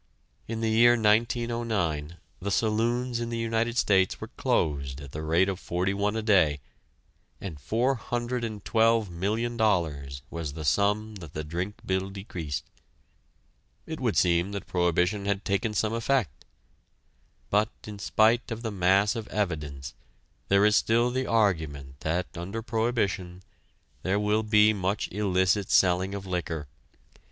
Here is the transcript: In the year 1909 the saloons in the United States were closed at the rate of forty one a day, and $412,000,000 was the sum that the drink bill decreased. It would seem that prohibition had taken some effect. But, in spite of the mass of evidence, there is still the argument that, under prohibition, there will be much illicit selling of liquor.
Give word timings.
In 0.47 0.61
the 0.61 0.71
year 0.71 0.93
1909 0.93 2.17
the 2.41 2.49
saloons 2.49 3.19
in 3.19 3.29
the 3.29 3.37
United 3.37 3.77
States 3.77 4.19
were 4.19 4.29
closed 4.29 4.99
at 4.99 5.11
the 5.11 5.21
rate 5.21 5.47
of 5.47 5.59
forty 5.59 5.93
one 5.93 6.15
a 6.15 6.23
day, 6.23 6.59
and 7.39 7.59
$412,000,000 7.59 10.21
was 10.31 10.53
the 10.53 10.65
sum 10.65 11.15
that 11.17 11.33
the 11.33 11.43
drink 11.43 11.85
bill 11.85 12.09
decreased. 12.09 12.63
It 13.85 13.99
would 13.99 14.17
seem 14.17 14.53
that 14.53 14.65
prohibition 14.65 15.25
had 15.27 15.45
taken 15.45 15.75
some 15.75 15.93
effect. 15.93 16.45
But, 17.51 17.69
in 17.85 17.99
spite 17.99 18.49
of 18.49 18.63
the 18.63 18.71
mass 18.71 19.15
of 19.15 19.27
evidence, 19.27 19.93
there 20.47 20.65
is 20.65 20.75
still 20.75 21.11
the 21.11 21.27
argument 21.27 21.99
that, 21.99 22.25
under 22.35 22.63
prohibition, 22.63 23.43
there 24.01 24.19
will 24.19 24.41
be 24.41 24.73
much 24.73 25.09
illicit 25.11 25.69
selling 25.69 26.15
of 26.15 26.25
liquor. 26.25 26.67